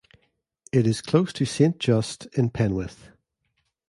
[0.71, 3.09] It is close to Saint Just in Penwith.